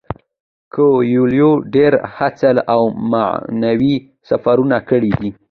[0.73, 3.95] کویلیو ډیرې هڅې او معنوي
[4.29, 5.29] سفرونه کړي دي.